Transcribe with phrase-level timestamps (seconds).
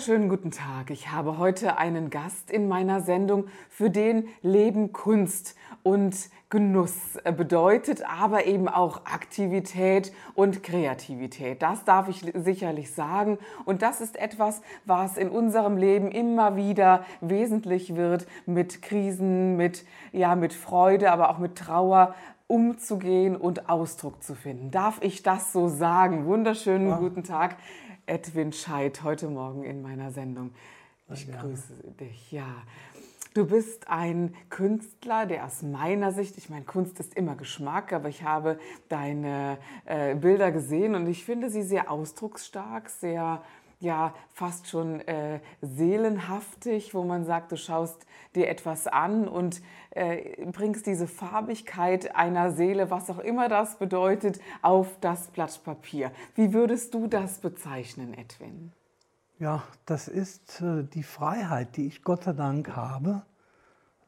[0.00, 0.88] Wunderschönen guten Tag.
[0.88, 6.16] Ich habe heute einen Gast in meiner Sendung, für den Leben Kunst und
[6.48, 11.60] Genuss bedeutet, aber eben auch Aktivität und Kreativität.
[11.60, 13.36] Das darf ich sicherlich sagen.
[13.66, 19.84] Und das ist etwas, was in unserem Leben immer wieder wesentlich wird, mit Krisen, mit,
[20.12, 22.14] ja, mit Freude, aber auch mit Trauer
[22.46, 24.70] umzugehen und Ausdruck zu finden.
[24.70, 26.24] Darf ich das so sagen?
[26.24, 26.96] Wunderschönen ja.
[26.96, 27.56] guten Tag.
[28.06, 30.52] Edwin Scheid heute Morgen in meiner Sendung.
[31.12, 31.40] Ich ja.
[31.40, 32.32] grüße dich.
[32.32, 32.62] Ja,
[33.34, 38.08] du bist ein Künstler, der aus meiner Sicht, ich meine, Kunst ist immer Geschmack, aber
[38.08, 43.42] ich habe deine äh, Bilder gesehen und ich finde sie sehr ausdrucksstark, sehr
[43.80, 50.46] ja fast schon äh, seelenhaftig, wo man sagt, du schaust dir etwas an und äh,
[50.52, 56.12] bringst diese Farbigkeit einer Seele, was auch immer das bedeutet, auf das Blatt Papier.
[56.34, 58.72] Wie würdest du das bezeichnen, Edwin?
[59.38, 63.22] Ja, das ist äh, die Freiheit, die ich Gott sei Dank habe.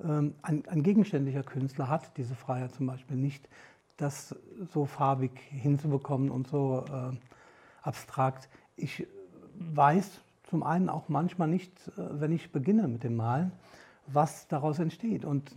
[0.05, 3.49] Ähm, ein, ein gegenständlicher Künstler hat diese Freiheit zum Beispiel nicht,
[3.97, 4.37] das
[4.73, 7.17] so farbig hinzubekommen und so äh,
[7.83, 8.49] abstrakt.
[8.77, 9.07] Ich
[9.55, 13.53] weiß zum einen auch manchmal nicht, äh, wenn ich beginne mit dem Malen,
[14.07, 15.25] was daraus entsteht.
[15.25, 15.55] Und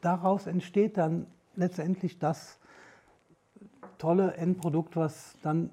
[0.00, 1.26] daraus entsteht dann
[1.56, 2.58] letztendlich das
[3.98, 5.70] tolle Endprodukt, was dann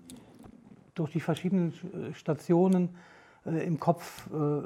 [0.94, 1.74] durch die verschiedenen
[2.14, 2.90] Stationen
[3.46, 4.62] äh, im Kopf äh,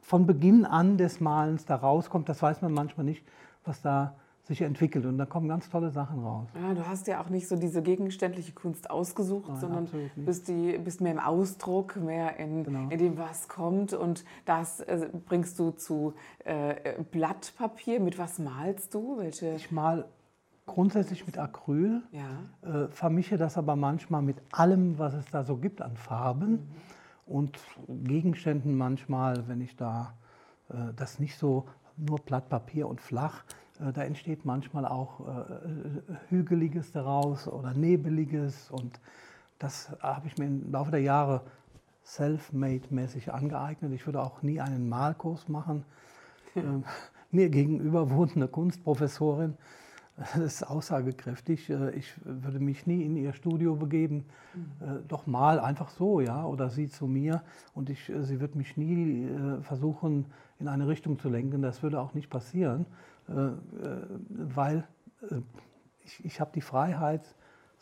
[0.00, 2.28] von Beginn an des Malens da rauskommt.
[2.28, 3.24] Das weiß man manchmal nicht,
[3.64, 6.48] was da sich entwickelt und da kommen ganz tolle Sachen raus.
[6.54, 10.76] Ja, du hast ja auch nicht so diese gegenständliche Kunst ausgesucht, Nein, sondern bist, die,
[10.78, 12.90] bist mehr im Ausdruck, mehr in, genau.
[12.90, 16.12] in dem, was kommt und das äh, bringst du zu
[16.44, 18.00] äh, Blattpapier.
[18.00, 19.16] Mit was malst du?
[19.18, 19.54] Welche?
[19.54, 20.04] Ich mal
[20.66, 22.84] grundsätzlich mit Acryl, ja.
[22.84, 26.58] äh, vermische das aber manchmal mit allem, was es da so gibt an Farben mhm.
[27.26, 30.14] und Gegenständen manchmal, wenn ich da
[30.68, 31.64] äh, das nicht so
[31.96, 33.44] nur Blatt Papier und flach,
[33.78, 39.00] da entsteht manchmal auch äh, äh, Hügeliges daraus oder Nebeliges und
[39.58, 41.42] das habe ich mir im Laufe der Jahre
[42.04, 43.92] self-made-mäßig angeeignet.
[43.92, 45.84] Ich würde auch nie einen Malkurs machen.
[46.56, 46.84] Ähm,
[47.32, 49.56] mir gegenüber wohnt eine Kunstprofessorin,
[50.16, 51.68] das ist aussagekräftig.
[51.96, 54.24] Ich würde mich nie in ihr Studio begeben,
[54.54, 55.08] mhm.
[55.08, 57.42] doch mal einfach so, ja, oder sie zu mir.
[57.74, 59.28] Und ich, sie wird mich nie
[59.62, 60.26] versuchen,
[60.60, 61.60] in eine Richtung zu lenken.
[61.60, 62.86] Das würde auch nicht passieren.
[63.28, 63.56] Äh, äh,
[64.28, 64.86] weil
[65.22, 65.36] äh,
[66.04, 67.34] ich, ich habe die Freiheit,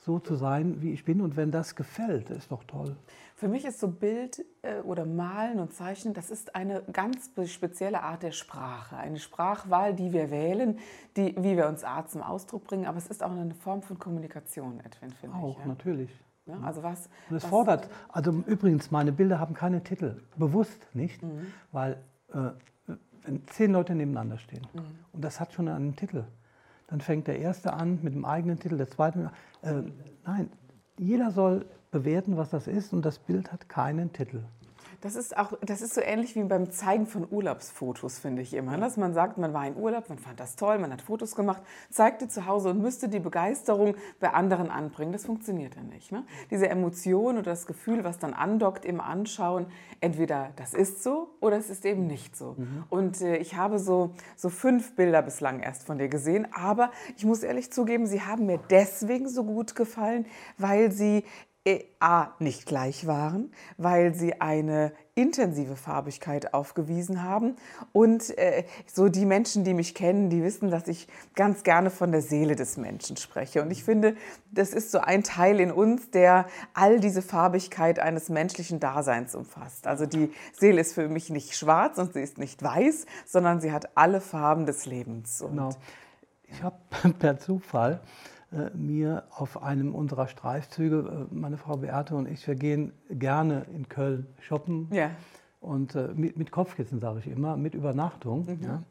[0.04, 1.20] so zu sein, wie ich bin.
[1.20, 2.96] Und wenn das gefällt, ist doch toll.
[3.36, 4.44] Für mich ist so Bild
[4.82, 8.96] oder Malen und Zeichnen, das ist eine ganz spezielle Art der Sprache.
[8.96, 10.80] Eine Sprachwahl, die wir wählen,
[11.16, 12.86] die, wie wir uns Art zum Ausdruck bringen.
[12.86, 15.42] Aber es ist auch eine Form von Kommunikation, Edwin, finde ich.
[15.44, 15.66] Auch, ja?
[15.66, 16.10] natürlich.
[16.46, 21.22] Ja, also was, und es fordert, also übrigens, meine Bilder haben keine Titel, bewusst nicht,
[21.22, 21.46] mhm.
[21.70, 22.02] weil
[22.34, 22.50] äh,
[23.24, 24.82] wenn zehn Leute nebeneinander stehen mhm.
[25.12, 26.24] und das hat schon einen Titel,
[26.88, 29.30] dann fängt der erste an mit dem eigenen Titel, der zweite.
[29.62, 29.82] Äh,
[30.26, 30.50] nein,
[30.98, 34.42] jeder soll bewerten, was das ist und das Bild hat keinen Titel.
[35.02, 38.78] Das ist auch, das ist so ähnlich wie beim Zeigen von Urlaubsfotos, finde ich immer.
[38.78, 41.60] Dass man sagt, man war in Urlaub, man fand das toll, man hat Fotos gemacht,
[41.90, 45.12] zeigte zu Hause und müsste die Begeisterung bei anderen anbringen.
[45.12, 46.12] Das funktioniert ja nicht.
[46.12, 46.24] Ne?
[46.52, 49.66] Diese Emotion oder das Gefühl, was dann andockt im Anschauen,
[50.00, 52.54] entweder das ist so oder es ist eben nicht so.
[52.56, 52.84] Mhm.
[52.88, 57.24] Und äh, ich habe so, so fünf Bilder bislang erst von dir gesehen, aber ich
[57.24, 60.26] muss ehrlich zugeben, sie haben mir deswegen so gut gefallen,
[60.58, 61.24] weil sie
[62.00, 67.54] A nicht gleich waren, weil sie eine intensive Farbigkeit aufgewiesen haben.
[67.92, 71.06] Und äh, so die Menschen, die mich kennen, die wissen, dass ich
[71.36, 73.62] ganz gerne von der Seele des Menschen spreche.
[73.62, 74.16] Und ich finde,
[74.50, 79.86] das ist so ein Teil in uns, der all diese Farbigkeit eines menschlichen Daseins umfasst.
[79.86, 83.70] Also die Seele ist für mich nicht schwarz und sie ist nicht weiß, sondern sie
[83.70, 85.40] hat alle Farben des Lebens.
[85.42, 85.70] Und genau.
[86.44, 86.76] Ich habe
[87.20, 88.00] per Zufall
[88.74, 93.88] mir auf einem unserer Streifzüge, äh, meine Frau Beate und ich, wir gehen gerne in
[93.88, 94.88] Köln shoppen.
[94.92, 95.10] Ja.
[95.60, 98.46] Und äh, mit, mit, Kopfkissen, sage ich immer, mit Übernachtung.
[98.46, 98.62] Mhm.
[98.62, 98.82] Ja.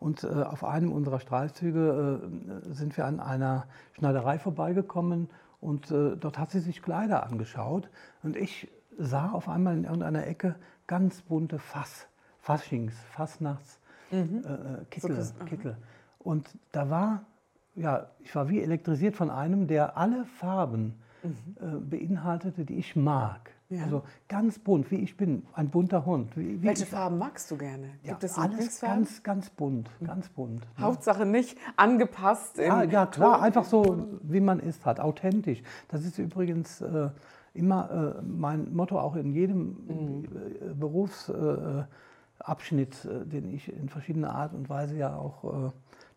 [0.00, 2.20] Und äh, auf einem unserer Streifzüge
[2.66, 5.28] äh, sind wir an einer Schneiderei vorbeigekommen
[5.60, 7.88] und äh, dort hat sie sich Kleider angeschaut.
[8.22, 10.56] Und ich sah auf einmal in irgendeiner Ecke
[10.86, 12.06] ganz bunte Fass,
[12.38, 13.80] Faschings, Fassnachts,
[14.10, 14.44] mhm.
[14.44, 15.76] äh, Kittel, so Kittel.
[16.18, 17.24] Und da war,
[17.74, 21.36] ja, ich war wie elektrisiert von einem, der alle Farben mhm.
[21.60, 23.50] äh, beinhaltete, die ich mag.
[23.70, 23.84] Ja.
[23.84, 26.36] Also ganz bunt, wie ich bin, ein bunter Hund.
[26.36, 27.86] Wie, wie Welche Farben magst du gerne?
[28.02, 30.60] Gibt ja, es alles ganz, ganz bunt, ganz bunt.
[30.60, 30.84] Ne?
[30.84, 32.58] Hauptsache nicht angepasst.
[32.58, 35.62] Ja, ja klar, einfach so, wie man ist, hat, authentisch.
[35.88, 37.08] Das ist übrigens äh,
[37.54, 40.24] immer äh, mein Motto auch in jedem mhm.
[40.24, 45.72] Äh, Berufsabschnitt, äh, den ich in verschiedener Art und Weise ja auch,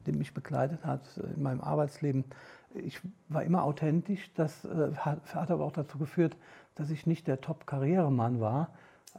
[0.08, 1.02] den mich begleitet hat
[1.36, 2.26] in meinem Arbeitsleben.
[2.74, 3.00] Ich
[3.30, 4.32] war immer authentisch.
[4.36, 6.36] Das hat, hat aber auch dazu geführt,
[6.76, 8.70] dass ich nicht der Top-Karrieremann war,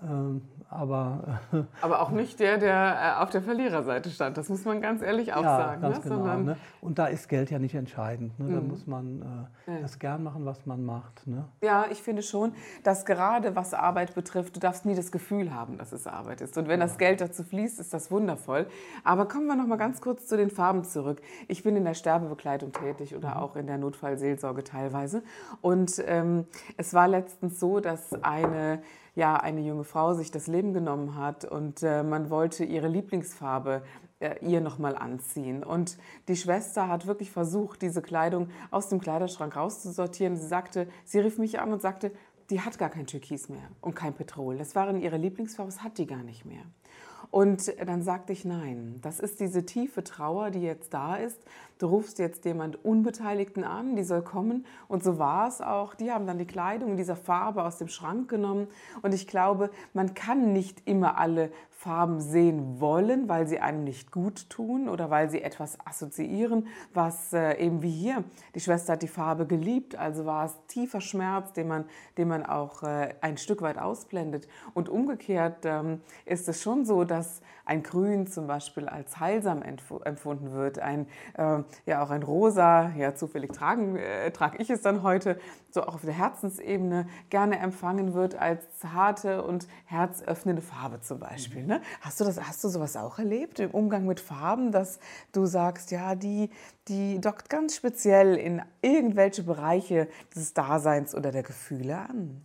[0.02, 1.40] ähm, aber,
[1.80, 4.36] aber auch nicht der, der äh, auf der Verliererseite stand.
[4.36, 5.80] Das muss man ganz ehrlich auch ja, sagen.
[5.80, 6.02] Ganz ne?
[6.02, 6.56] genau, Sondern ne?
[6.82, 8.38] Und da ist Geld ja nicht entscheidend.
[8.38, 8.54] Ne?
[8.54, 8.68] Da mhm.
[8.68, 9.80] muss man äh, ja.
[9.80, 11.26] das gern machen, was man macht.
[11.26, 11.46] Ne?
[11.62, 12.52] Ja, ich finde schon,
[12.82, 16.58] dass gerade was Arbeit betrifft, du darfst nie das Gefühl haben, dass es Arbeit ist.
[16.58, 16.86] Und wenn ja.
[16.86, 18.66] das Geld dazu fließt, ist das wundervoll.
[19.04, 21.22] Aber kommen wir noch mal ganz kurz zu den Farben zurück.
[21.48, 23.36] Ich bin in der Sterbebekleidung tätig oder mhm.
[23.36, 25.22] auch in der Notfallseelsorge teilweise.
[25.62, 26.44] Und ähm,
[26.76, 28.82] es war letztens so, dass eine
[29.14, 33.82] ja eine junge Frau sich das Leben genommen hat und äh, man wollte ihre Lieblingsfarbe
[34.20, 35.62] äh, ihr nochmal anziehen.
[35.62, 40.36] Und die Schwester hat wirklich versucht, diese Kleidung aus dem Kleiderschrank rauszusortieren.
[40.36, 42.10] Sie sagte, sie rief mich an und sagte,
[42.50, 44.56] die hat gar kein Türkis mehr und kein Petrol.
[44.56, 46.62] Das waren ihre Lieblingsfarben, das hat die gar nicht mehr.
[47.30, 49.00] Und dann sagte ich nein.
[49.02, 51.38] Das ist diese tiefe Trauer, die jetzt da ist.
[51.78, 54.66] Du rufst jetzt jemand Unbeteiligten an, die soll kommen.
[54.88, 55.94] Und so war es auch.
[55.94, 58.66] Die haben dann die Kleidung in dieser Farbe aus dem Schrank genommen.
[59.02, 64.10] Und ich glaube, man kann nicht immer alle Farben sehen wollen, weil sie einem nicht
[64.10, 68.24] gut tun oder weil sie etwas assoziieren, was äh, eben wie hier,
[68.56, 71.84] die Schwester hat die Farbe geliebt, also war es tiefer Schmerz, den man,
[72.16, 74.48] den man auch äh, ein Stück weit ausblendet.
[74.74, 80.52] Und umgekehrt ähm, ist es schon so, dass ein Grün zum Beispiel als heilsam empfunden
[80.52, 85.02] wird, ein, äh, ja auch ein Rosa, ja zufällig tragen, äh, trage ich es dann
[85.02, 85.38] heute,
[85.70, 91.64] so auch auf der Herzensebene gerne empfangen wird als zarte und herzöffnende Farbe zum Beispiel.
[91.64, 91.80] Ne?
[92.00, 94.98] Hast du das, hast du sowas auch erlebt im Umgang mit Farben, dass
[95.32, 96.50] du sagst, ja, die,
[96.88, 102.42] die dockt ganz speziell in irgendwelche Bereiche des Daseins oder der Gefühle an?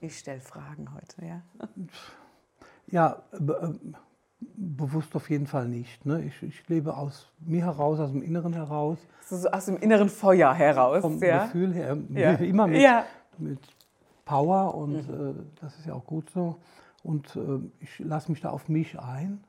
[0.00, 1.42] Ich stelle Fragen heute, ja.
[2.90, 3.96] Ja, be äh,
[4.40, 6.04] bewusst auf jeden Fall nicht.
[6.06, 6.24] Ne?
[6.24, 8.98] Ich, ich, lebe aus mir heraus, aus dem Inneren heraus.
[9.26, 11.02] So aus dem inneren Feuer heraus.
[11.02, 11.44] Vom ja?
[11.44, 12.32] Gefühl her, ja.
[12.34, 13.04] immer mit, ja.
[13.38, 13.60] mit
[14.24, 15.30] Power und mhm.
[15.30, 16.56] äh, das ist ja auch gut so.
[17.02, 19.42] Und äh, ich lasse mich da auf mich ein.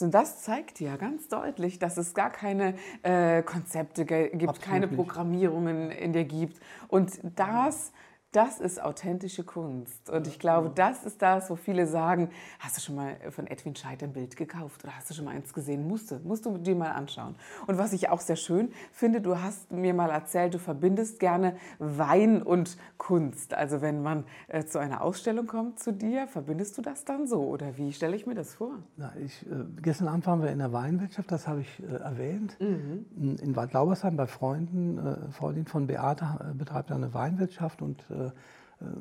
[0.00, 4.88] Und das zeigt ja ganz deutlich, dass es gar keine äh, Konzepte gibt, Absolut keine
[4.88, 6.60] Programmierungen in dir gibt.
[6.88, 7.92] Und das
[8.32, 10.08] das ist authentische Kunst.
[10.08, 13.76] Und ich glaube, das ist das, wo viele sagen, hast du schon mal von Edwin
[13.76, 15.86] Scheid ein Bild gekauft oder hast du schon mal eins gesehen?
[15.86, 17.34] Musst du, musst du dir mal anschauen.
[17.66, 21.56] Und was ich auch sehr schön finde, du hast mir mal erzählt, du verbindest gerne
[21.78, 23.52] Wein und Kunst.
[23.52, 27.42] Also wenn man äh, zu einer Ausstellung kommt zu dir, verbindest du das dann so?
[27.42, 28.78] Oder wie stelle ich mir das vor?
[28.96, 32.56] Na, ich, äh, gestern Abend waren wir in der Weinwirtschaft, das habe ich äh, erwähnt.
[32.58, 33.36] Mhm.
[33.42, 34.98] In Bad Laubersheim bei Freunden.
[34.98, 38.21] Äh, Freundin von Beate äh, betreibt eine Weinwirtschaft und äh,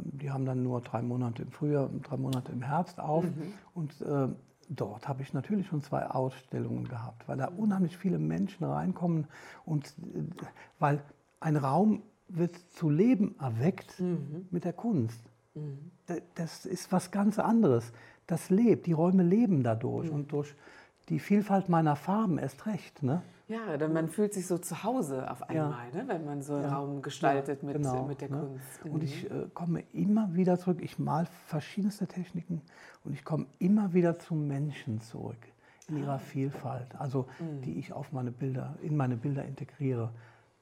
[0.04, 3.24] die haben dann nur drei Monate im Frühjahr, drei Monate im Herbst auf.
[3.24, 3.54] Mhm.
[3.74, 4.28] Und äh,
[4.70, 9.28] dort habe ich natürlich schon zwei Ausstellungen gehabt, weil da unheimlich viele Menschen reinkommen
[9.66, 10.24] und äh,
[10.80, 11.01] weil
[11.40, 14.48] ein Raum wird zu Leben erweckt mhm.
[14.51, 15.22] mit der Kunst.
[15.56, 15.92] Mhm.
[16.36, 17.92] Das ist was ganz anderes.
[18.28, 20.16] Das lebt, die Räume leben dadurch mhm.
[20.16, 20.56] und durch
[21.10, 23.04] die Vielfalt meiner Farben erst recht.
[23.04, 23.22] Ne?
[23.51, 26.03] Ja, denn man fühlt sich so zu Hause auf einmal, ja.
[26.03, 26.74] ne, wenn man so einen ja.
[26.74, 28.38] Raum gestaltet ja, mit, genau, mit der ne?
[28.39, 28.86] Kunst.
[28.86, 28.91] Mhm.
[28.91, 32.62] Und ich äh, komme immer wieder zurück, ich male verschiedenste Techniken
[33.03, 35.38] und ich komme immer wieder zum Menschen zurück
[35.89, 36.17] in ihrer ah.
[36.20, 37.62] Vielfalt, also mhm.
[37.63, 40.12] die ich auf meine Bilder, in meine Bilder integriere.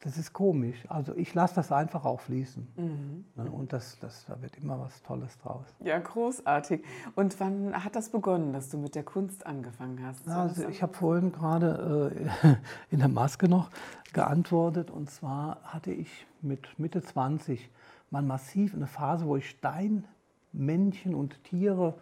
[0.02, 0.78] Das ist komisch.
[0.88, 2.66] Also ich lasse das einfach auch fließen.
[2.78, 3.26] Mhm.
[3.36, 3.52] Ne?
[3.52, 5.66] Und das, das, da wird immer was Tolles draus.
[5.82, 6.86] Ja, großartig.
[7.16, 10.26] Und wann hat das begonnen, dass du mit der Kunst angefangen hast?
[10.30, 12.56] Also ich habe vorhin gerade äh,
[12.92, 13.72] in der Maske noch
[14.14, 14.90] geantwortet.
[14.90, 17.70] Und zwar hatte ich mit Mitte 20
[18.10, 21.96] mal massiv eine Phase, wo ich Steinmännchen und Tiere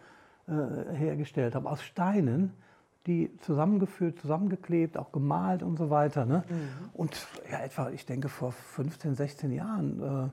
[0.46, 0.52] äh,
[0.94, 1.68] hergestellt habe.
[1.68, 2.54] Aus Steinen
[3.06, 6.26] die zusammengeführt, zusammengeklebt, auch gemalt und so weiter.
[6.26, 6.44] Ne?
[6.48, 6.90] Mhm.
[6.92, 10.30] Und ja, etwa, ich denke, vor 15, 16 Jahren,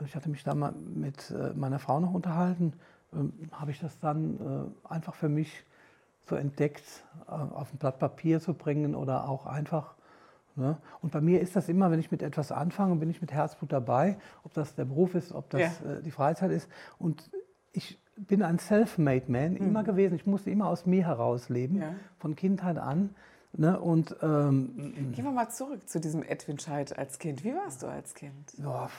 [0.00, 2.74] äh, ich hatte mich da mal mit äh, meiner Frau noch unterhalten,
[3.12, 3.16] äh,
[3.52, 5.64] habe ich das dann äh, einfach für mich
[6.28, 6.84] so entdeckt,
[7.26, 9.96] äh, auf ein Blatt Papier zu bringen oder auch einfach
[10.56, 10.78] Ne?
[11.02, 13.72] Und bei mir ist das immer, wenn ich mit etwas anfange, bin ich mit Herzblut
[13.72, 15.92] dabei, ob das der Beruf ist, ob das ja.
[15.92, 16.68] äh, die Freizeit ist.
[16.98, 17.30] Und
[17.72, 19.56] ich bin ein Self-Made Man mhm.
[19.58, 20.14] immer gewesen.
[20.14, 21.94] Ich musste immer aus mir heraus leben, ja.
[22.18, 23.14] von Kindheit an.
[23.52, 23.78] Ne?
[23.78, 27.44] Und, ähm, Gehen wir mal zurück zu diesem Edwin Scheid als Kind.
[27.44, 28.54] Wie warst du als Kind?
[28.58, 28.90] Ja,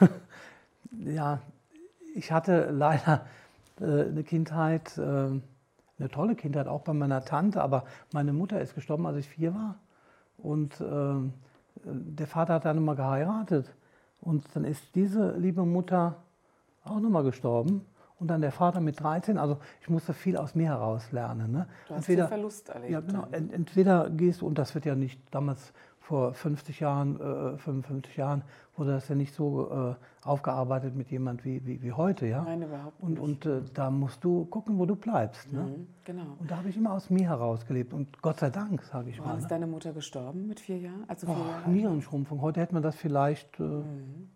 [1.04, 1.40] ja
[2.14, 3.26] ich hatte leider
[3.80, 4.98] äh, eine Kindheit.
[4.98, 5.40] Äh,
[5.98, 9.54] eine tolle Kindheit, auch bei meiner Tante, aber meine Mutter ist gestorben, als ich vier
[9.54, 9.76] war.
[10.38, 11.14] Und äh,
[11.84, 13.72] der Vater hat dann nochmal geheiratet.
[14.20, 16.23] Und dann ist diese liebe Mutter
[16.84, 17.84] auch nochmal gestorben.
[18.20, 19.38] Und dann der Vater mit 13.
[19.38, 21.50] Also ich musste viel aus mir heraus lernen.
[21.50, 21.66] Ne?
[21.88, 22.92] Du hast entweder, Verlust erlebt.
[22.92, 23.26] Ja, genau.
[23.32, 28.44] Entweder gehst du, und das wird ja nicht damals vor 50 Jahren, äh, 55 Jahren
[28.76, 32.26] wurde das ja nicht so äh, aufgearbeitet mit jemand wie, wie, wie heute.
[32.26, 32.42] Ja?
[32.42, 33.18] Nein, überhaupt nicht.
[33.18, 35.52] Und, und äh, da musst du gucken, wo du bleibst.
[35.52, 35.62] Ne?
[35.62, 36.36] Mhm, genau.
[36.38, 37.94] Und da habe ich immer aus mir heraus gelebt.
[37.94, 39.36] Und Gott sei Dank, sage ich Wann mal.
[39.36, 39.48] Ist ne?
[39.48, 41.04] deine Mutter gestorben mit vier Jahren?
[41.08, 42.40] Also vier oh, Jahre Nierenschrumpfung.
[42.40, 44.28] Heute hätte man das vielleicht äh, mhm.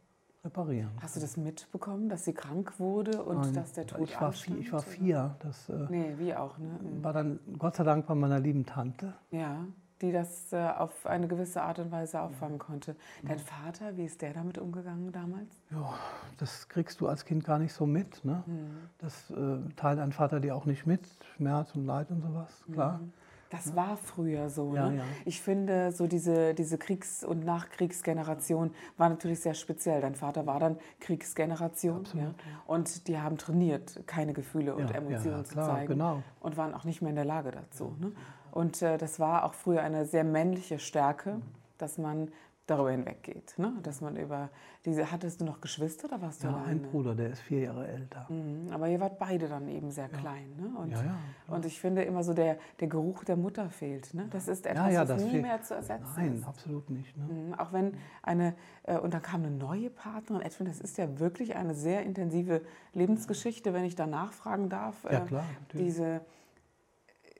[0.49, 0.91] Reparieren.
[1.01, 4.33] Hast du das mitbekommen, dass sie krank wurde und Nein, dass der Tod ich war
[4.33, 5.37] vier, Ich war vier.
[5.41, 6.59] Das, äh, nee, wie auch.
[6.59, 6.79] Ne?
[6.83, 7.05] Mhm.
[7.05, 9.15] War dann Gott sei Dank bei meiner lieben Tante.
[9.31, 9.67] Ja
[10.01, 12.95] die das äh, auf eine gewisse Art und Weise auffangen konnte.
[13.25, 15.49] Dein Vater, wie ist der damit umgegangen damals?
[15.71, 15.93] Ja,
[16.37, 18.25] das kriegst du als Kind gar nicht so mit.
[18.25, 18.43] Ne?
[18.47, 18.71] Mhm.
[18.99, 22.99] Das äh, teilt dein Vater dir auch nicht mit, Schmerz und Leid und sowas, klar.
[22.99, 23.13] Mhm.
[23.51, 24.75] Das war früher so.
[24.75, 24.99] Ja, ne?
[24.99, 25.05] ja.
[25.25, 30.01] Ich finde, so diese, diese Kriegs- und Nachkriegsgeneration war natürlich sehr speziell.
[30.01, 32.05] Dein Vater war dann Kriegsgeneration.
[32.15, 32.35] Ja?
[32.67, 35.89] Und die haben trainiert, keine Gefühle und Emotionen zu zeigen.
[35.89, 36.23] Genau.
[36.41, 37.97] Und waren auch nicht mehr in der Lage dazu.
[37.99, 38.13] Ne?
[38.51, 41.41] Und äh, das war auch früher eine sehr männliche Stärke,
[41.79, 42.31] dass man
[42.69, 43.55] darüber hinweggeht.
[43.57, 43.73] Ne?
[43.83, 44.51] Dass man über
[44.85, 45.11] diese.
[45.11, 46.71] Hattest du noch Geschwister oder warst du ja, alleine?
[46.71, 48.27] ein Bruder, der ist vier Jahre älter.
[48.29, 50.19] Mhm, aber ihr wart beide dann eben sehr ja.
[50.19, 50.55] klein.
[50.57, 50.71] Ne?
[50.79, 54.13] Und, ja, ja, und ich finde immer so, der, der Geruch der Mutter fehlt.
[54.15, 54.29] Ne?
[54.31, 55.43] Das ist etwas, ja, was nie fehlt.
[55.43, 56.47] mehr zu ersetzen Nein, ist.
[56.47, 57.17] absolut nicht.
[57.17, 57.25] Ne?
[57.25, 58.55] Mhm, auch wenn eine.
[58.85, 60.43] Äh, und dann kam eine neue Partnerin.
[60.43, 65.05] Edwin, das ist ja wirklich eine sehr intensive Lebensgeschichte, wenn ich da nachfragen darf.
[65.05, 65.45] Ja, klar.
[65.61, 65.87] Natürlich.
[65.87, 66.21] Diese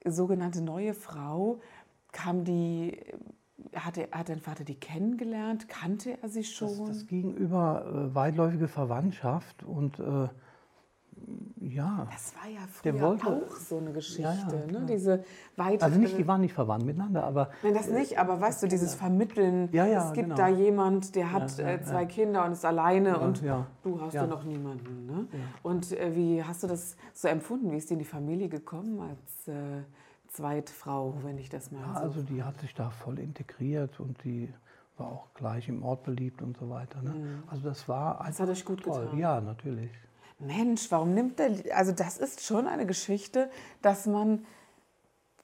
[0.05, 1.59] sogenannte neue Frau
[2.11, 2.97] kam die,
[3.75, 5.67] hatte, hat dein Vater die kennengelernt?
[5.67, 6.87] Kannte er sie schon?
[6.87, 10.27] Das, das ging über äh, weitläufige Verwandtschaft und äh,
[11.61, 12.07] ja.
[12.11, 14.85] Das war ja früher wollte, auch so eine Geschichte, ja, ja, ne?
[14.87, 15.23] Diese
[15.55, 17.49] weite, Also nicht, die waren nicht verwandt miteinander, aber...
[17.63, 20.35] Nein, das nicht, aber weißt du, dieses Vermitteln, ja, ja, es gibt genau.
[20.35, 23.43] da jemand, der hat äh, zwei Kinder und ist alleine und
[23.83, 25.05] du hast ja noch niemanden.
[25.05, 25.27] Ne?
[25.61, 27.71] Und äh, wie hast du das so empfunden?
[27.71, 29.47] Wie ist dir in die Familie gekommen als...
[29.47, 29.83] Äh,
[30.29, 31.99] Zweitfrau, wenn ich das mal ja, so.
[31.99, 34.53] Also die hat sich da voll integriert und die
[34.97, 37.01] war auch gleich im Ort beliebt und so weiter.
[37.01, 37.11] Ne?
[37.11, 37.43] Mhm.
[37.47, 39.05] Also das war Das hat euch gut toll.
[39.05, 39.19] getan.
[39.19, 39.91] Ja, natürlich.
[40.39, 43.49] Mensch, warum nimmt der, also das ist schon eine Geschichte,
[43.81, 44.45] dass man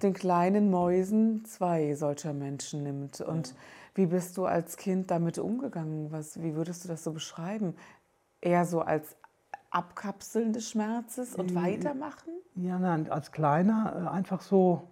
[0.01, 3.21] den kleinen Mäusen zwei solcher Menschen nimmt.
[3.21, 3.55] Und ja.
[3.95, 6.11] wie bist du als Kind damit umgegangen?
[6.11, 7.75] Was, wie würdest du das so beschreiben?
[8.41, 9.15] Eher so als
[9.75, 12.31] Abkapseln des Schmerzes und weitermachen?
[12.55, 14.87] Ja, nein, als Kleiner äh, einfach so,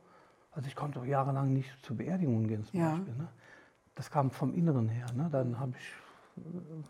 [0.51, 2.89] also ich konnte auch jahrelang nicht zu Beerdigungen gehen zum ja.
[2.91, 3.15] Beispiel.
[3.15, 3.27] Ne?
[3.95, 5.05] Das kam vom Inneren her.
[5.15, 5.29] Ne?
[5.31, 6.83] Dann habe ich äh,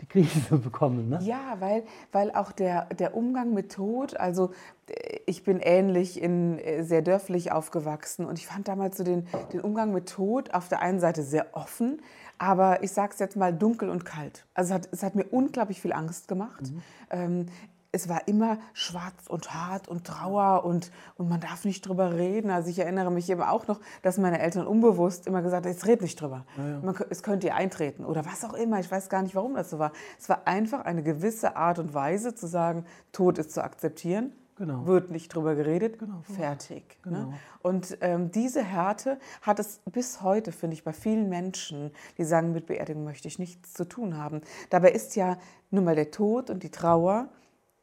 [0.00, 1.10] die Krise bekommen.
[1.10, 1.18] Ne?
[1.20, 4.52] Ja, weil, weil auch der, der Umgang mit Tod, also
[4.88, 9.60] äh, ich bin ähnlich in sehr dörflich aufgewachsen und ich fand damals so den, den
[9.60, 12.00] Umgang mit Tod auf der einen Seite sehr offen,
[12.38, 14.46] aber ich sage es jetzt mal dunkel und kalt.
[14.54, 16.70] Also es hat, es hat mir unglaublich viel Angst gemacht.
[16.70, 16.82] Mhm.
[17.10, 17.46] Ähm,
[17.90, 22.50] es war immer schwarz und hart und Trauer und, und man darf nicht drüber reden.
[22.50, 25.86] Also ich erinnere mich eben auch noch, dass meine Eltern unbewusst immer gesagt haben, jetzt
[25.86, 26.44] red nicht drüber.
[26.58, 26.80] Ja, ja.
[26.80, 28.78] Man, es könnte ihr eintreten oder was auch immer.
[28.78, 29.92] Ich weiß gar nicht, warum das so war.
[30.18, 34.32] Es war einfach eine gewisse Art und Weise zu sagen, Tod ist zu akzeptieren.
[34.58, 34.86] Genau.
[34.86, 36.20] Wird nicht drüber geredet, genau.
[36.22, 36.98] fertig.
[37.04, 37.10] Ne?
[37.12, 37.18] Genau.
[37.30, 37.34] Ne?
[37.62, 42.52] Und ähm, diese Härte hat es bis heute, finde ich, bei vielen Menschen, die sagen,
[42.52, 44.40] mit Beerdigung möchte ich nichts zu tun haben.
[44.70, 45.38] Dabei ist ja
[45.70, 47.28] nun mal der Tod und die Trauer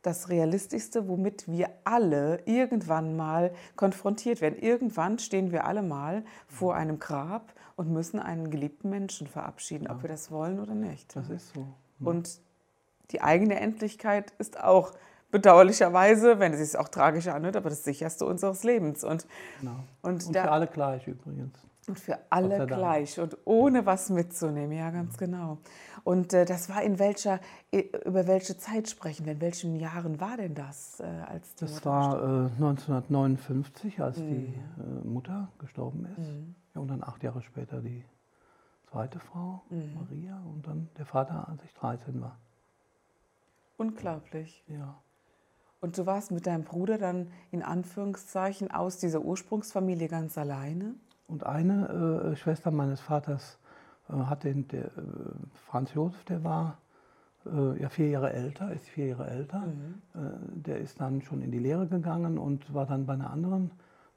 [0.02, 4.60] das Realistischste, womit wir alle irgendwann mal konfrontiert werden.
[4.60, 9.92] Irgendwann stehen wir alle mal vor einem Grab und müssen einen geliebten Menschen verabschieden, ja.
[9.92, 11.16] ob wir das wollen oder nicht.
[11.16, 11.62] Das ist so.
[11.62, 12.08] Ja.
[12.08, 12.40] Und
[13.12, 14.92] die eigene Endlichkeit ist auch
[15.32, 19.04] bedauerlicherweise, wenn es sich auch tragisch anhört, aber das sicherste unseres Lebens.
[19.04, 19.26] Und,
[19.60, 19.84] genau.
[20.02, 21.58] und, und für alle gleich übrigens.
[21.88, 25.60] Und für alle gleich und ohne was mitzunehmen, ja, ganz genau.
[26.04, 27.40] Und äh, das war in welcher,
[27.72, 29.34] über welche Zeit sprechen wir?
[29.34, 31.00] In welchen Jahren war denn das?
[31.00, 34.30] Äh, als das war äh, 1959, als mhm.
[34.30, 36.30] die äh, Mutter gestorben ist.
[36.30, 36.56] Mhm.
[36.74, 38.04] Ja, und dann acht Jahre später die
[38.90, 39.94] zweite Frau, mhm.
[39.96, 42.38] Maria, und dann der Vater, als ich 13 war.
[43.78, 44.64] Unglaublich.
[44.68, 44.96] Ja.
[45.82, 50.96] Und du warst mit deinem Bruder dann in Anführungszeichen aus dieser Ursprungsfamilie ganz alleine?
[51.28, 53.58] Und eine äh, Schwester meines Vaters
[54.10, 54.90] äh, hat den, der, äh,
[55.68, 56.78] Franz Josef, der war
[57.46, 59.60] äh, ja vier Jahre älter, ist vier Jahre älter.
[59.60, 60.02] Mhm.
[60.14, 63.72] Äh, der ist dann schon in die Lehre gegangen und war dann bei einer anderen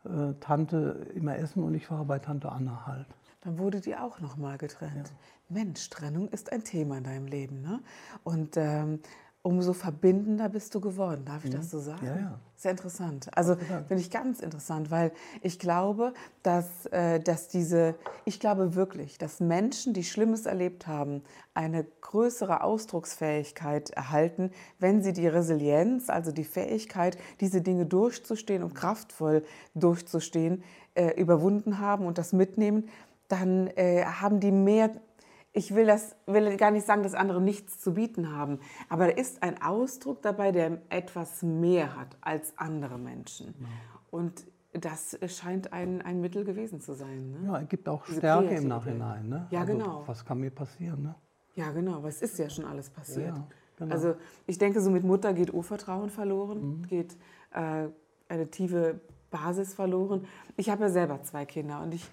[0.04, 3.06] äh, Tante immer essen und ich war bei Tante Anna halt.
[3.42, 5.08] Dann wurde die auch noch mal getrennt.
[5.08, 5.14] Ja.
[5.48, 7.62] Mensch, Trennung ist ein Thema in deinem Leben.
[7.62, 7.80] Ne?
[8.24, 9.00] Und ähm,
[9.48, 11.24] umso verbindender bist du geworden.
[11.24, 11.70] Darf ich das mhm.
[11.70, 12.06] so sagen?
[12.06, 12.38] Ja, ja.
[12.54, 13.30] Sehr interessant.
[13.34, 16.12] Also finde ich ganz interessant, weil ich glaube,
[16.42, 17.94] dass, äh, dass diese,
[18.26, 21.22] ich glaube wirklich, dass Menschen, die Schlimmes erlebt haben,
[21.54, 28.74] eine größere Ausdrucksfähigkeit erhalten, wenn sie die Resilienz, also die Fähigkeit, diese Dinge durchzustehen und
[28.74, 30.62] kraftvoll durchzustehen,
[30.94, 32.90] äh, überwunden haben und das mitnehmen,
[33.28, 34.90] dann äh, haben die mehr
[35.58, 39.12] ich will, das, will gar nicht sagen, dass andere nichts zu bieten haben, aber da
[39.12, 43.54] ist ein Ausdruck dabei, der etwas mehr hat als andere Menschen.
[43.58, 43.66] Ja.
[44.10, 47.32] Und das scheint ein, ein Mittel gewesen zu sein.
[47.32, 47.48] Ne?
[47.48, 49.28] Ja, es gibt auch Stärke im Nachhinein.
[49.28, 49.48] Ne?
[49.50, 50.04] Ja, also, genau.
[50.06, 51.02] Was kann mir passieren?
[51.02, 51.14] Ne?
[51.56, 53.36] Ja, genau, aber es ist ja schon alles passiert.
[53.36, 53.92] Ja, genau.
[53.92, 54.14] Also
[54.46, 56.86] ich denke, so mit Mutter geht Urvertrauen verloren, mhm.
[56.86, 57.16] geht
[57.50, 57.88] äh,
[58.28, 59.00] eine tiefe
[59.32, 60.24] Basis verloren.
[60.56, 62.08] Ich habe ja selber zwei Kinder und ich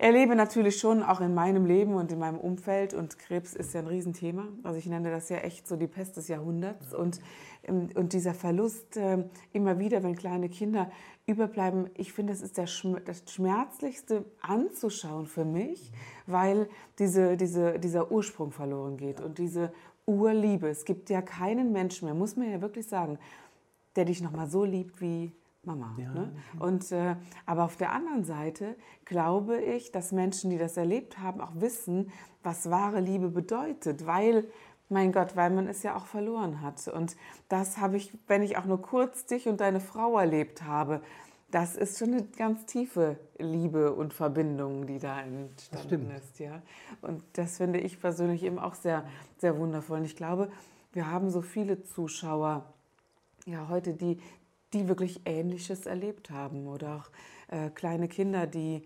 [0.00, 3.80] erlebe natürlich schon auch in meinem Leben und in meinem Umfeld und Krebs ist ja
[3.80, 4.48] ein Riesenthema.
[4.62, 7.20] Also ich nenne das ja echt so die Pest des Jahrhunderts und,
[7.64, 10.90] ähm, und dieser Verlust äh, immer wieder, wenn kleine Kinder
[11.26, 15.92] überbleiben, ich finde, das ist das Schmerzlichste anzuschauen für mich,
[16.26, 19.70] weil diese, diese, dieser Ursprung verloren geht und diese
[20.06, 20.68] Urliebe.
[20.68, 23.18] Es gibt ja keinen Menschen mehr, muss man ja wirklich sagen,
[23.96, 25.94] der dich nochmal so liebt wie Mama.
[25.98, 26.12] Ja.
[26.12, 26.32] Ne?
[26.58, 31.40] Und, äh, aber auf der anderen Seite glaube ich, dass Menschen, die das erlebt haben,
[31.40, 32.10] auch wissen,
[32.42, 34.44] was wahre Liebe bedeutet, weil,
[34.88, 36.88] mein Gott, weil man es ja auch verloren hat.
[36.88, 37.16] Und
[37.48, 41.02] das habe ich, wenn ich auch nur kurz dich und deine Frau erlebt habe,
[41.50, 46.38] das ist schon eine ganz tiefe Liebe und Verbindung, die da entstanden ist.
[46.38, 46.62] Ja?
[47.02, 49.04] Und das finde ich persönlich eben auch sehr,
[49.38, 49.98] sehr wundervoll.
[49.98, 50.50] Und ich glaube,
[50.92, 52.72] wir haben so viele Zuschauer,
[53.46, 54.20] ja, heute, die,
[54.72, 58.82] die wirklich Ähnliches erlebt haben oder auch äh, kleine Kinder, die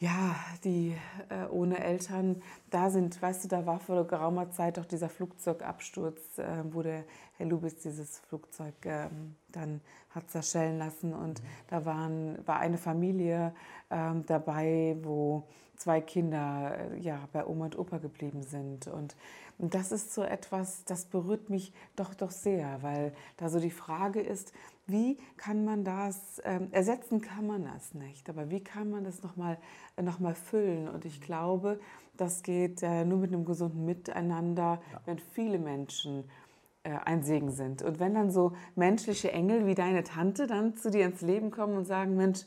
[0.00, 0.96] ja, die
[1.28, 2.40] äh, ohne Eltern
[2.70, 3.20] da sind.
[3.20, 7.04] Weißt du, da war vor geraumer Zeit auch dieser Flugzeugabsturz, äh, wo der
[7.36, 11.12] Herr Lubitz dieses Flugzeug ähm, dann hat zerschellen lassen.
[11.12, 11.46] Und mhm.
[11.66, 13.52] da waren, war eine Familie
[13.90, 18.86] ähm, dabei, wo zwei Kinder äh, ja, bei Oma und Opa geblieben sind.
[18.86, 19.16] Und,
[19.58, 23.70] und das ist so etwas, das berührt mich doch, doch sehr, weil da so die
[23.70, 24.52] Frage ist,
[24.86, 29.22] wie kann man das, ähm, ersetzen kann man das nicht, aber wie kann man das
[29.22, 29.58] nochmal
[29.96, 30.88] äh, noch mal füllen?
[30.88, 31.78] Und ich glaube,
[32.16, 35.00] das geht äh, nur mit einem gesunden Miteinander, ja.
[35.04, 36.24] wenn viele Menschen
[36.84, 37.82] äh, ein Segen sind.
[37.82, 41.76] Und wenn dann so menschliche Engel wie deine Tante dann zu dir ins Leben kommen
[41.76, 42.44] und sagen, Mensch,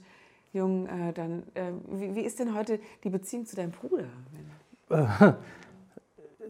[0.54, 4.08] Jung, äh, dann, äh, wie, wie, ist denn heute die Beziehung zu deinem Bruder?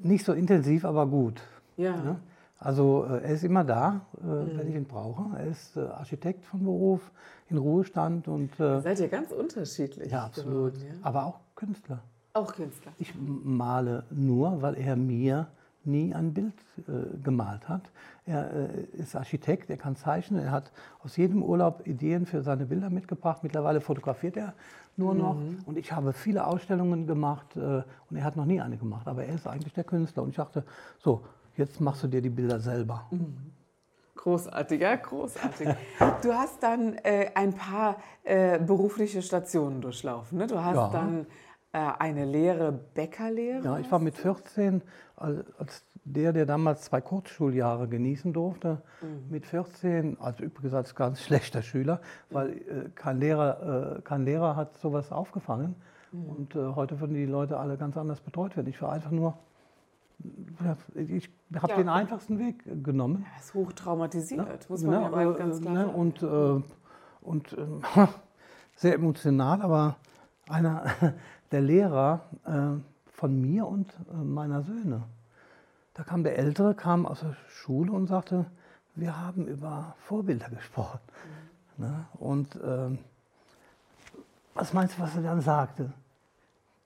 [0.04, 1.42] nicht so intensiv, aber gut.
[1.78, 1.92] Ja.
[2.04, 2.16] ja?
[2.60, 4.58] Also äh, er ist immer da, äh, mhm.
[4.58, 5.38] wenn ich ihn brauche.
[5.38, 7.02] Er ist äh, Architekt von Beruf,
[7.50, 8.56] in Ruhestand und.
[8.56, 10.12] Seid ihr ganz unterschiedlich?
[10.12, 10.74] Ja, absolut.
[10.76, 10.94] Geworden, ja?
[11.02, 12.00] Aber auch Künstler.
[12.34, 12.94] Auch Künstler.
[12.98, 15.48] Ich male nur, weil er mir
[15.86, 17.92] nie ein Bild äh, gemalt hat.
[18.26, 20.72] Er äh, ist Architekt, er kann zeichnen, er hat
[21.04, 23.44] aus jedem Urlaub Ideen für seine Bilder mitgebracht.
[23.44, 24.54] Mittlerweile fotografiert er
[24.98, 25.60] nur noch mhm.
[25.66, 27.60] und ich habe viele Ausstellungen gemacht äh,
[28.10, 30.36] und er hat noch nie eine gemacht, aber er ist eigentlich der Künstler und ich
[30.36, 30.64] dachte,
[31.00, 31.24] so,
[31.58, 33.08] jetzt machst du dir die Bilder selber.
[33.12, 33.36] Mhm.
[34.16, 35.70] Großartig, ja, großartig.
[36.22, 40.38] Du hast dann äh, ein paar äh, berufliche Stationen durchlaufen.
[40.38, 40.46] Ne?
[40.46, 40.90] Du hast ja.
[40.90, 41.26] dann
[41.74, 43.64] äh, eine Lehre, Bäckerlehre.
[43.64, 44.84] Ja, ich war mit 14
[45.22, 49.30] als, der, der damals zwei Kurzschuljahre genießen durfte, mhm.
[49.30, 54.56] mit 14, also übrigens als ganz schlechter Schüler, weil äh, kein, Lehrer, äh, kein Lehrer
[54.56, 55.76] hat sowas aufgefangen.
[56.12, 56.26] Mhm.
[56.26, 58.68] Und äh, heute würden die Leute alle ganz anders betreut werden.
[58.68, 59.38] Ich war einfach nur
[60.96, 61.78] ich habe ja.
[61.78, 63.26] den einfachsten Weg genommen.
[63.34, 65.96] Er ist hochtraumatisiert, ja, muss man ja, ja mal ganz klar ne, sagen.
[65.96, 66.62] Und, äh,
[67.22, 68.08] und äh,
[68.76, 69.96] sehr emotional, aber
[70.50, 70.86] einer
[71.52, 72.91] der Lehrer äh,
[73.22, 75.04] von mir und äh, meiner Söhne.
[75.94, 78.48] Da kam der Ältere, kam aus der Schule und sagte,
[78.96, 81.00] wir haben über Vorbilder gesprochen.
[81.78, 81.86] Mhm.
[81.86, 82.06] Ne?
[82.18, 82.98] Und ähm,
[84.56, 85.94] was meinst du, was er dann sagte?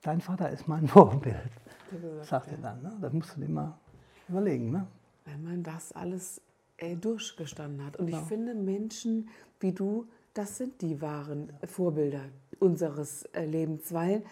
[0.02, 1.50] Dein Vater ist mein Vorbild
[1.90, 2.82] gesagt, sagt er dann.
[2.82, 2.92] Ne?
[3.00, 3.72] Das musst du dir mal
[4.28, 4.70] überlegen.
[4.70, 4.86] Ne?
[5.24, 6.42] Wenn man das alles
[6.76, 7.96] äh, durchgestanden hat.
[7.96, 8.20] Und ja.
[8.20, 12.20] ich finde, Menschen wie du, das sind die wahren Vorbilder
[12.58, 14.22] unseres äh, Lebens, weil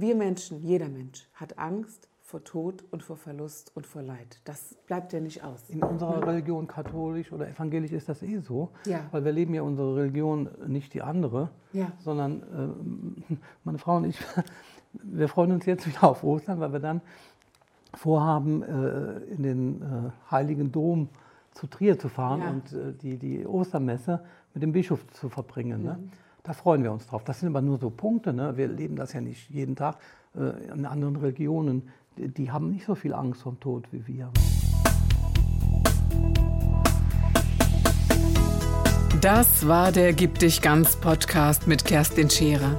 [0.00, 4.40] wir Menschen, jeder Mensch hat Angst vor Tod und vor Verlust und vor Leid.
[4.44, 5.70] Das bleibt ja nicht aus.
[5.70, 8.68] In unserer Religion, katholisch oder evangelisch, ist das eh so.
[8.84, 9.00] Ja.
[9.12, 11.90] Weil wir leben ja unsere Religion nicht die andere, ja.
[12.00, 12.42] sondern
[13.30, 13.34] äh,
[13.64, 14.18] meine Frau und ich,
[14.92, 17.00] wir freuen uns jetzt wieder auf Ostern, weil wir dann
[17.94, 21.08] vorhaben, äh, in den äh, Heiligen Dom
[21.52, 22.50] zu Trier zu fahren Ja.
[22.50, 24.20] und äh, die, die Ostermesse
[24.52, 25.82] mit dem Bischof zu verbringen.
[25.82, 25.98] Ne?
[26.42, 27.24] Da freuen wir uns drauf.
[27.24, 28.32] Das sind aber nur so Punkte.
[28.32, 28.56] Ne?
[28.56, 29.96] Wir leben das ja nicht jeden Tag.
[30.36, 34.30] Äh, in anderen Religionen, die, die haben nicht so viel Angst vom Tod wie wir.
[39.20, 42.78] Das war der Gib dich ganz Podcast mit Kerstin Scherer.